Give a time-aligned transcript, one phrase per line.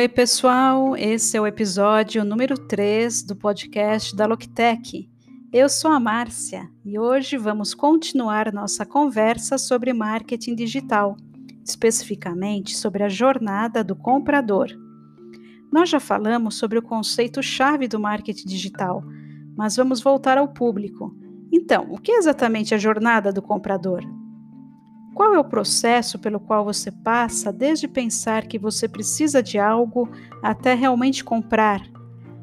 [0.00, 0.96] Oi, pessoal!
[0.96, 5.06] Esse é o episódio número 3 do podcast da Loctec.
[5.52, 11.18] Eu sou a Márcia e hoje vamos continuar nossa conversa sobre marketing digital,
[11.62, 14.70] especificamente sobre a jornada do comprador.
[15.70, 19.04] Nós já falamos sobre o conceito-chave do marketing digital,
[19.54, 21.14] mas vamos voltar ao público.
[21.52, 24.02] Então, o que é exatamente a jornada do comprador?
[25.14, 30.08] Qual é o processo pelo qual você passa desde pensar que você precisa de algo
[30.42, 31.82] até realmente comprar?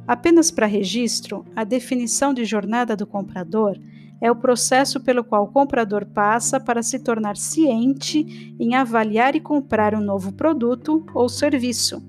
[0.07, 3.77] Apenas para registro, a definição de jornada do comprador
[4.21, 9.39] é o processo pelo qual o comprador passa para se tornar ciente em avaliar e
[9.39, 12.03] comprar um novo produto ou serviço.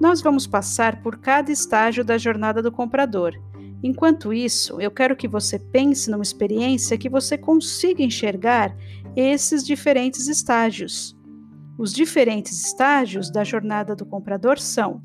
[0.00, 3.34] Nós vamos passar por cada estágio da jornada do comprador.
[3.82, 8.74] Enquanto isso, eu quero que você pense numa experiência que você consiga enxergar
[9.20, 11.16] esses diferentes estágios.
[11.76, 15.02] Os diferentes estágios da jornada do comprador são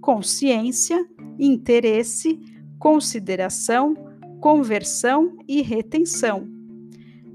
[0.00, 1.06] consciência,
[1.38, 2.40] interesse,
[2.76, 3.94] consideração,
[4.40, 6.48] conversão e retenção.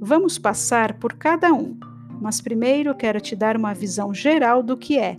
[0.02, 1.78] Vamos passar por cada um,
[2.20, 5.18] mas primeiro quero te dar uma visão geral do que é.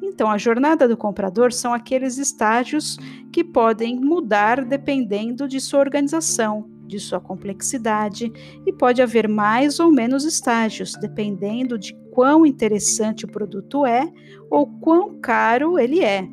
[0.00, 2.96] Então, a jornada do comprador são aqueles estágios
[3.32, 8.32] que podem mudar dependendo de sua organização, de sua complexidade
[8.66, 14.10] e pode haver mais ou menos estágios, dependendo de quão interessante o produto é
[14.50, 16.28] ou quão caro ele é.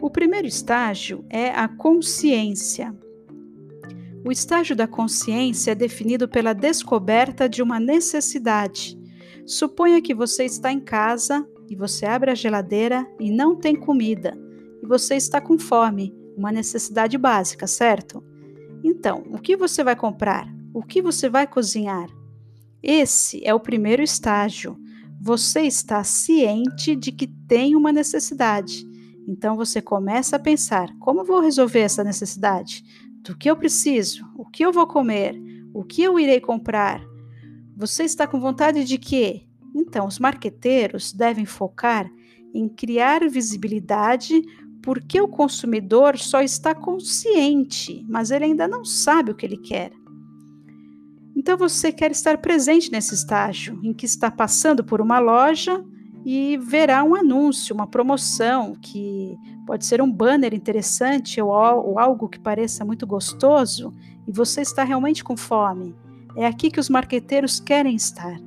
[0.00, 2.94] O primeiro estágio é a consciência.
[4.24, 8.98] O estágio da consciência é definido pela descoberta de uma necessidade.
[9.46, 14.36] Suponha que você está em casa e você abre a geladeira e não tem comida,
[14.82, 18.22] e você está com fome, uma necessidade básica, certo?
[18.84, 20.46] Então, o que você vai comprar?
[20.74, 22.06] O que você vai cozinhar?
[22.82, 24.78] Esse é o primeiro estágio.
[25.22, 28.86] Você está ciente de que tem uma necessidade.
[29.26, 32.84] Então você começa a pensar: como vou resolver essa necessidade?
[33.22, 34.22] Do que eu preciso?
[34.36, 35.34] O que eu vou comer?
[35.72, 37.02] O que eu irei comprar?
[37.74, 39.46] Você está com vontade de quê?
[39.74, 42.08] Então, os marqueteiros devem focar
[42.54, 44.42] em criar visibilidade
[44.84, 49.90] porque o consumidor só está consciente, mas ele ainda não sabe o que ele quer.
[51.34, 55.82] Então você quer estar presente nesse estágio em que está passando por uma loja
[56.22, 59.34] e verá um anúncio, uma promoção que
[59.66, 63.90] pode ser um banner interessante ou, algo que pareça muito gostoso
[64.28, 65.96] e você está realmente com fome.
[66.36, 68.38] É aqui que os marqueteiros querem estar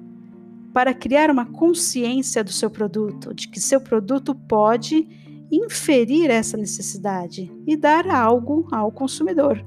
[0.72, 7.52] para criar uma consciência do seu produto, de que seu produto pode inferir essa necessidade
[7.66, 9.64] e dar algo ao consumidor.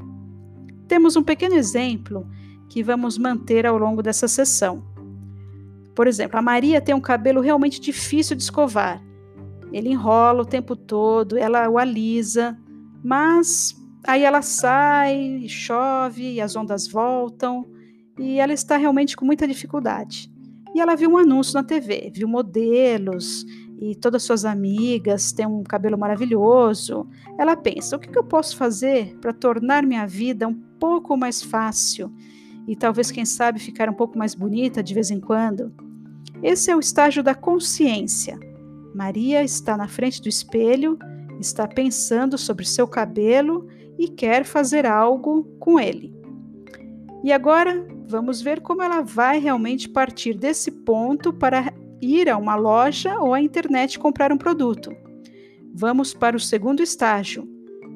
[0.87, 2.27] Temos um pequeno exemplo
[2.69, 4.83] que vamos manter ao longo dessa sessão.
[5.95, 9.03] Por exemplo, a Maria tem um cabelo realmente difícil de escovar.
[9.73, 12.59] Ele enrola o tempo todo, ela o alisa,
[13.03, 13.75] mas
[14.07, 17.67] aí ela sai, chove e as ondas voltam
[18.19, 20.31] e ela está realmente com muita dificuldade.
[20.75, 23.45] E ela viu um anúncio na TV, viu modelos
[23.81, 27.09] e todas suas amigas têm um cabelo maravilhoso.
[27.39, 32.13] Ela pensa: o que eu posso fazer para tornar minha vida um pouco mais fácil
[32.69, 35.73] e talvez, quem sabe, ficar um pouco mais bonita de vez em quando?
[36.43, 38.39] Esse é o estágio da consciência.
[38.95, 40.99] Maria está na frente do espelho,
[41.41, 43.67] está pensando sobre seu cabelo
[43.99, 46.15] e quer fazer algo com ele.
[47.25, 52.55] E agora vamos ver como ela vai realmente partir desse ponto para ir a uma
[52.55, 54.95] loja ou à internet comprar um produto.
[55.75, 57.49] Vamos para o segundo estágio.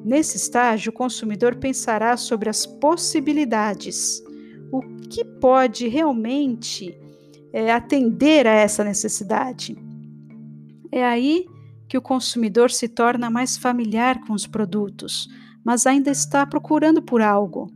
[0.03, 4.21] Nesse estágio, o consumidor pensará sobre as possibilidades.
[4.71, 6.97] O que pode realmente
[7.51, 9.75] é, atender a essa necessidade?
[10.91, 11.45] É aí
[11.87, 15.27] que o consumidor se torna mais familiar com os produtos,
[15.63, 17.67] mas ainda está procurando por algo.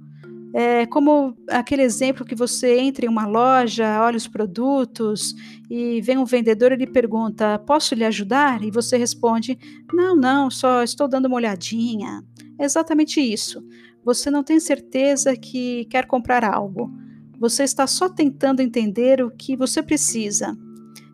[0.54, 5.36] É como aquele exemplo que você entra em uma loja, olha os produtos
[5.70, 8.64] e vem um vendedor e lhe pergunta: Posso lhe ajudar?
[8.64, 9.58] E você responde:
[9.94, 12.24] Não, não, só estou dando uma olhadinha.
[12.60, 13.64] É exatamente isso.
[14.04, 16.92] Você não tem certeza que quer comprar algo.
[17.40, 20.58] Você está só tentando entender o que você precisa.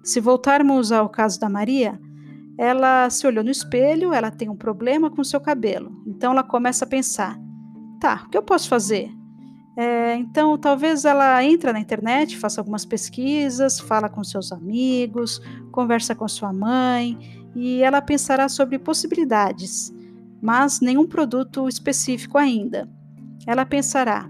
[0.03, 1.99] Se voltarmos ao caso da Maria,
[2.57, 5.91] ela se olhou no espelho, ela tem um problema com seu cabelo.
[6.07, 7.37] Então ela começa a pensar:
[7.99, 9.14] tá, o que eu posso fazer?
[9.77, 15.41] É, então, talvez ela entre na internet, faça algumas pesquisas, fala com seus amigos,
[15.71, 19.93] conversa com sua mãe e ela pensará sobre possibilidades,
[20.41, 22.89] mas nenhum produto específico ainda.
[23.45, 24.29] Ela pensará: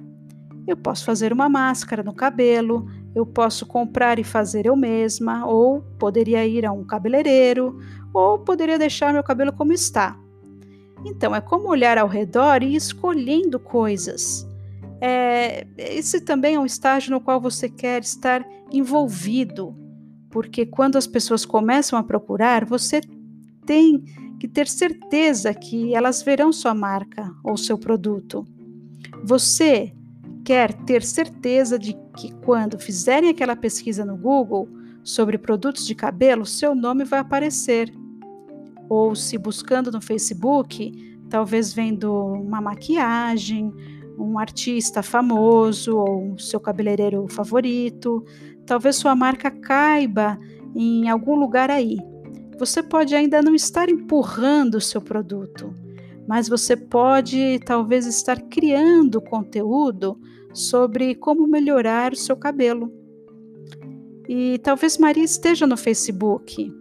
[0.67, 5.81] eu posso fazer uma máscara no cabelo, eu posso comprar e fazer eu mesma, ou
[5.99, 7.79] poderia ir a um cabeleireiro,
[8.11, 10.19] ou poderia deixar meu cabelo como está.
[11.05, 14.47] Então, é como olhar ao redor e ir escolhendo coisas.
[15.07, 19.77] É, esse também é um estágio no qual você quer estar envolvido,
[20.31, 23.01] porque quando as pessoas começam a procurar, você
[23.67, 24.03] tem
[24.39, 28.47] que ter certeza que elas verão sua marca ou seu produto.
[29.23, 29.93] Você
[30.43, 34.67] quer ter certeza de que quando fizerem aquela pesquisa no Google
[35.03, 37.93] sobre produtos de cabelo, seu nome vai aparecer
[38.89, 40.91] ou se buscando no Facebook,
[41.29, 43.71] talvez vendo uma maquiagem,
[44.17, 48.23] um artista famoso ou seu cabeleireiro favorito,
[48.65, 50.37] talvez sua marca caiba
[50.75, 51.97] em algum lugar aí.
[52.57, 55.73] Você pode ainda não estar empurrando o seu produto,
[56.27, 60.19] mas você pode talvez estar criando conteúdo
[60.53, 62.91] sobre como melhorar o seu cabelo.
[64.27, 66.73] E talvez Maria esteja no Facebook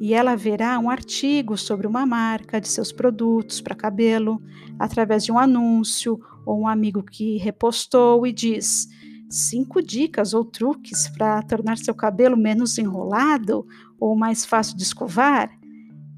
[0.00, 4.42] e ela verá um artigo sobre uma marca de seus produtos para cabelo
[4.78, 8.88] através de um anúncio ou um amigo que repostou e diz:
[9.28, 13.66] cinco dicas ou truques para tornar seu cabelo menos enrolado
[14.00, 15.50] ou mais fácil de escovar.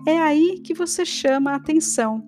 [0.07, 2.25] É aí que você chama a atenção.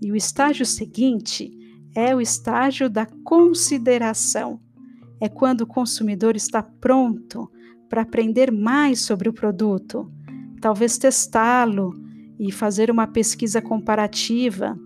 [0.00, 1.50] E o estágio seguinte
[1.94, 4.58] é o estágio da consideração.
[5.20, 7.50] É quando o consumidor está pronto
[7.90, 10.10] para aprender mais sobre o produto
[10.60, 11.94] talvez testá-lo
[12.38, 14.78] e fazer uma pesquisa comparativa.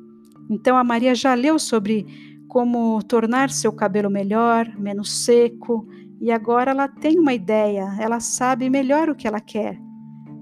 [0.48, 2.06] Então a Maria já leu sobre
[2.48, 5.86] como tornar seu cabelo melhor, menos seco,
[6.20, 9.78] e agora ela tem uma ideia, ela sabe melhor o que ela quer.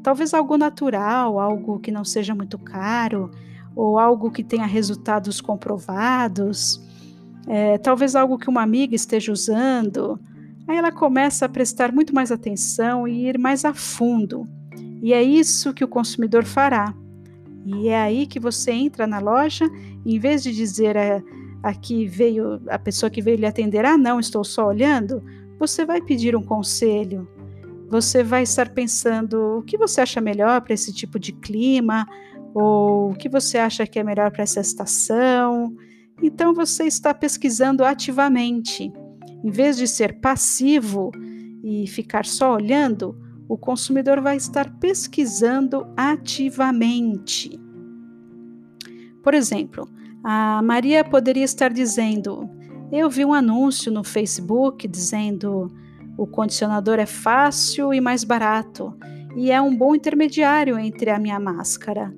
[0.02, 3.30] Talvez algo natural, algo que não seja muito caro,
[3.74, 6.80] ou algo que tenha resultados comprovados,
[7.46, 10.18] é, talvez algo que uma amiga esteja usando.
[10.66, 14.48] Aí ela começa a prestar muito mais atenção e ir mais a fundo.
[15.02, 16.94] E é isso que o consumidor fará.
[17.64, 19.68] E é aí que você entra na loja,
[20.04, 21.22] em vez de dizer a,
[21.62, 25.22] aqui veio a pessoa que veio lhe atender, ah, não, estou só olhando,
[25.58, 27.28] você vai pedir um conselho.
[27.88, 32.06] Você vai estar pensando o que você acha melhor para esse tipo de clima,
[32.54, 35.74] ou o que você acha que é melhor para essa estação.
[36.22, 38.92] Então você está pesquisando ativamente.
[39.44, 41.10] Em vez de ser passivo
[41.62, 43.16] e ficar só olhando,
[43.50, 47.60] o consumidor vai estar pesquisando ativamente.
[49.24, 49.88] Por exemplo,
[50.22, 52.48] a Maria poderia estar dizendo:
[52.92, 55.66] Eu vi um anúncio no Facebook dizendo
[56.16, 58.96] o condicionador é fácil e mais barato
[59.34, 62.14] e é um bom intermediário entre a minha máscara.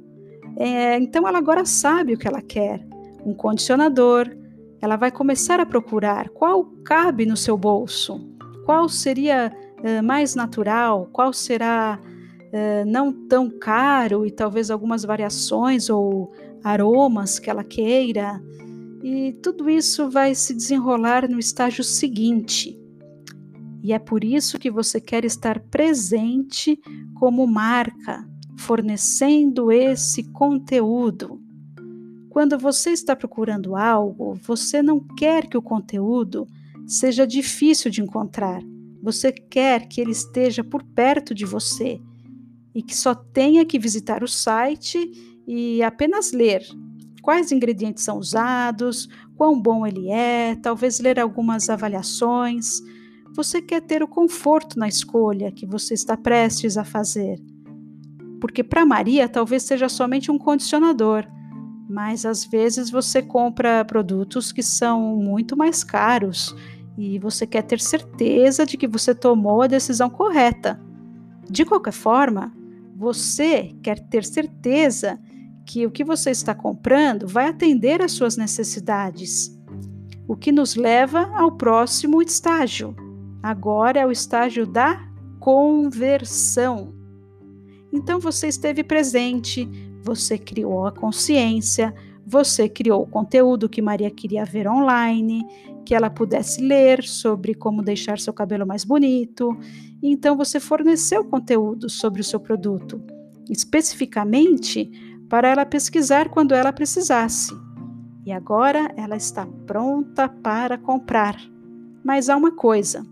[0.59, 2.87] É, então ela agora sabe o que ela quer:
[3.25, 4.37] um condicionador.
[4.83, 8.21] Ela vai começar a procurar qual cabe no seu bolso,
[8.67, 9.51] qual seria
[9.83, 16.33] eh, mais natural, qual será uh, não tão caro e talvez algumas variações ou
[16.63, 18.41] aromas que ela queira.
[19.03, 22.79] E tudo isso vai se desenrolar no estágio seguinte.
[23.83, 26.81] E é por isso que você quer estar presente
[27.19, 28.25] como marca,
[28.59, 31.41] fornecendo esse conteúdo.
[32.31, 36.47] Quando você está procurando algo, você não quer que o conteúdo
[36.87, 38.63] seja difícil de encontrar.
[39.03, 42.01] Você quer que ele esteja por perto de você
[42.73, 44.97] e que só tenha que visitar o site
[45.47, 46.63] e apenas ler
[47.21, 52.81] quais ingredientes são usados, quão bom ele é, talvez ler algumas avaliações.
[53.35, 57.41] Você quer ter o conforto na escolha que você está prestes a fazer.
[58.41, 61.27] Porque para Maria talvez seja somente um condicionador,
[61.89, 66.55] mas às vezes você compra produtos que são muito mais caros
[66.97, 70.81] e você quer ter certeza de que você tomou a decisão correta.
[71.49, 72.53] De qualquer forma,
[72.97, 75.19] você quer ter certeza
[75.65, 79.59] que o que você está comprando vai atender às suas necessidades.
[80.29, 82.95] O que nos leva ao próximo estágio.
[83.43, 85.01] Agora é o estágio da
[85.41, 86.95] conversão.
[87.93, 89.69] Então você esteve presente,
[90.03, 91.93] você criou a consciência,
[92.25, 95.45] você criou o conteúdo que Maria queria ver online,
[95.85, 99.57] que ela pudesse ler sobre como deixar seu cabelo mais bonito.
[100.03, 103.03] Então você forneceu conteúdo sobre o seu produto,
[103.51, 104.91] especificamente
[105.29, 107.53] para ela pesquisar quando ela precisasse.
[108.25, 111.37] E agora ela está pronta para comprar.
[112.05, 113.05] Mas há uma coisa: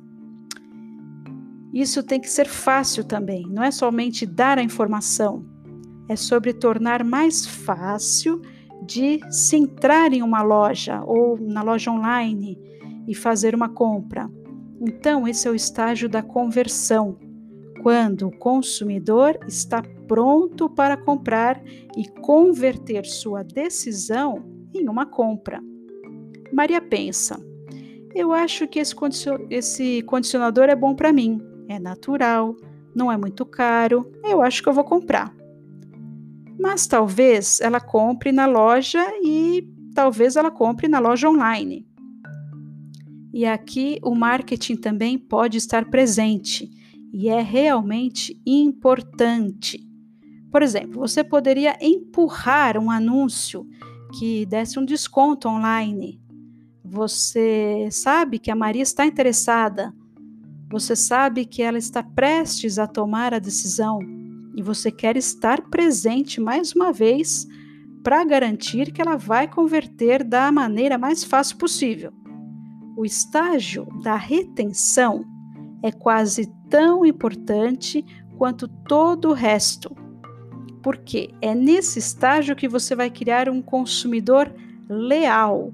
[1.73, 5.45] isso tem que ser fácil também, não é somente dar a informação,
[6.09, 8.43] é sobre tornar mais fácil
[8.83, 12.59] de se entrar em uma loja ou na loja online
[13.07, 14.31] e fazer uma compra.
[14.81, 17.19] Então, esse é o estágio da conversão,
[17.83, 21.63] quando o consumidor está pronto para comprar
[21.97, 24.45] e converter sua decisão
[24.75, 25.61] em uma compra.
[26.53, 27.39] Maria pensa:
[28.15, 32.57] eu acho que esse, condicionador é bom para mim, é natural,
[32.95, 35.35] não é muito caro, eu acho que eu vou comprar.
[36.61, 41.87] Mas talvez ela compre na loja e talvez ela compre na loja online.
[43.33, 46.71] E aqui o marketing também pode estar presente
[47.13, 49.89] e é realmente importante.
[50.51, 53.67] Por exemplo, você poderia empurrar um anúncio
[54.19, 56.21] que desse um desconto online.
[56.85, 59.95] Você sabe que a Maria está interessada.
[60.71, 64.20] Você sabe que ela está prestes a tomar a decisão
[64.61, 67.47] e você quer estar presente mais uma vez
[68.05, 72.13] para garantir que ela vai converter da maneira mais fácil possível.
[72.95, 75.25] O estágio da retenção
[75.83, 78.05] é quase tão importante
[78.37, 79.97] quanto todo o resto,
[80.83, 84.55] porque é nesse estágio que você vai criar um consumidor
[84.91, 85.73] leal.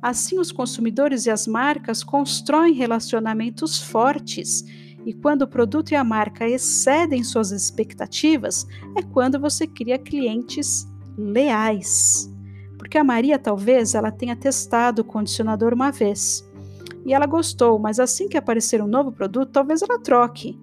[0.00, 4.62] Assim, os consumidores e as marcas constroem relacionamentos fortes,
[5.06, 8.66] e quando o produto e a marca excedem suas expectativas,
[8.98, 10.84] é quando você cria clientes
[11.16, 12.28] leais.
[12.76, 16.44] Porque a Maria talvez ela tenha testado o condicionador uma vez
[17.06, 20.58] e ela gostou, mas assim que aparecer um novo produto, talvez ela troque.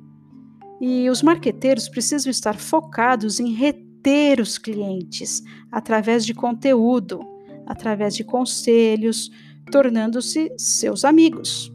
[0.81, 7.21] E os marqueteiros precisam estar focados em reter os clientes através de conteúdo,
[7.65, 9.31] através de conselhos,
[9.71, 11.72] tornando-se seus amigos.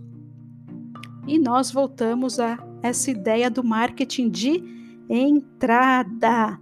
[1.28, 4.64] E nós voltamos a essa ideia do marketing de
[5.10, 6.58] entrada.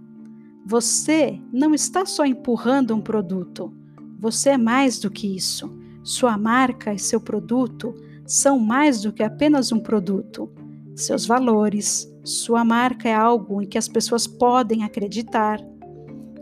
[0.65, 3.73] Você não está só empurrando um produto,
[4.19, 5.73] você é mais do que isso.
[6.03, 7.95] Sua marca e seu produto
[8.25, 10.51] são mais do que apenas um produto.
[10.97, 15.61] Seus valores, sua marca é algo em que as pessoas podem acreditar.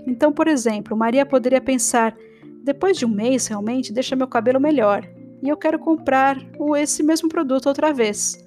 [0.08, 2.18] Então, por exemplo, Maria poderia pensar:
[2.64, 5.08] depois de um mês, realmente deixa meu cabelo melhor
[5.46, 6.38] e eu quero comprar
[6.78, 8.44] esse mesmo produto outra vez.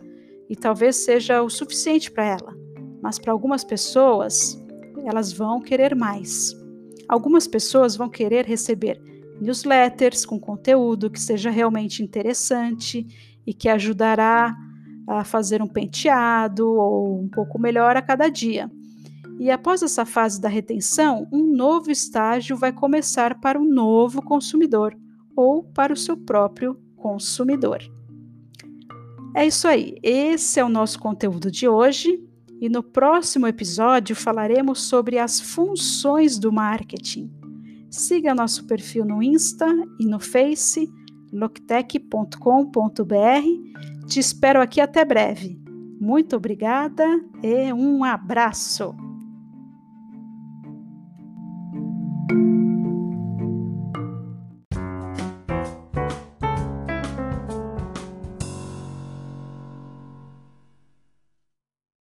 [0.50, 2.56] E talvez seja o suficiente para ela,
[3.00, 4.60] mas para algumas pessoas,
[5.04, 6.56] elas vão querer mais.
[7.08, 9.00] Algumas pessoas vão querer receber
[9.40, 13.06] newsletters com conteúdo que seja realmente interessante
[13.46, 14.56] e que ajudará
[15.06, 18.68] a fazer um penteado ou um pouco melhor a cada dia.
[19.38, 24.20] E após essa fase da retenção, um novo estágio vai começar para o um novo
[24.20, 24.98] consumidor
[25.36, 27.78] ou para o seu próprio consumidor.
[29.34, 32.22] É isso aí, esse é o nosso conteúdo de hoje
[32.60, 37.30] e no próximo episódio falaremos sobre as funções do marketing.
[37.90, 39.66] Siga nosso perfil no Insta
[39.98, 40.90] e no Face,
[41.32, 42.36] loctec.com.br.
[44.06, 45.58] Te espero aqui até breve.
[46.00, 47.04] Muito obrigada
[47.42, 49.07] e um abraço!